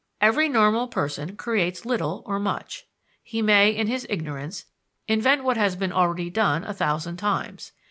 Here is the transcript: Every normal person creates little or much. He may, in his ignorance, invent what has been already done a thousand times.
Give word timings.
Every 0.19 0.49
normal 0.49 0.87
person 0.87 1.35
creates 1.37 1.85
little 1.85 2.23
or 2.25 2.39
much. 2.39 2.87
He 3.21 3.43
may, 3.43 3.69
in 3.69 3.85
his 3.85 4.07
ignorance, 4.09 4.65
invent 5.07 5.43
what 5.43 5.57
has 5.57 5.75
been 5.75 5.91
already 5.93 6.31
done 6.31 6.63
a 6.63 6.73
thousand 6.73 7.17
times. 7.17 7.73